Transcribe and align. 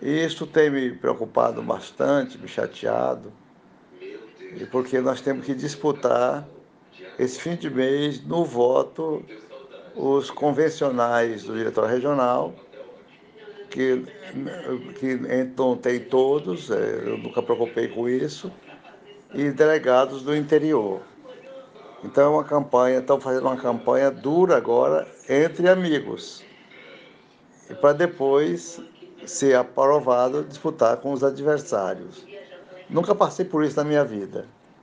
E 0.00 0.24
isso 0.24 0.46
tem 0.46 0.70
me 0.70 0.92
preocupado 0.92 1.62
bastante, 1.62 2.38
me 2.38 2.46
chateado, 2.46 3.32
porque 4.70 5.00
nós 5.00 5.20
temos 5.20 5.44
que 5.44 5.54
disputar 5.54 6.46
esse 7.18 7.40
fim 7.40 7.56
de 7.56 7.68
mês 7.68 8.24
no 8.24 8.44
voto 8.44 9.24
os 9.98 10.30
convencionais 10.30 11.42
do 11.42 11.56
diretor 11.56 11.88
regional, 11.88 12.54
que, 13.68 14.04
que 14.98 15.20
então 15.28 15.76
tem 15.76 15.98
todos, 15.98 16.70
é, 16.70 17.02
eu 17.04 17.18
nunca 17.18 17.42
preocupei 17.42 17.88
com 17.88 18.08
isso, 18.08 18.52
e 19.34 19.50
delegados 19.50 20.22
do 20.22 20.34
interior. 20.34 21.02
Então 22.04 22.24
é 22.24 22.28
uma 22.28 22.44
campanha, 22.44 23.00
estão 23.00 23.20
fazendo 23.20 23.46
uma 23.46 23.56
campanha 23.56 24.10
dura 24.10 24.56
agora 24.56 25.08
entre 25.28 25.68
amigos. 25.68 26.44
E 27.68 27.74
para 27.74 27.92
depois 27.92 28.80
ser 29.28 29.54
aprovado 29.54 30.44
disputar 30.44 30.96
com 30.96 31.12
os 31.12 31.22
adversários. 31.22 32.26
Nunca 32.88 33.14
passei 33.14 33.44
por 33.44 33.62
isso 33.64 33.76
na 33.76 33.84
minha 33.84 34.04
vida. 34.04 34.46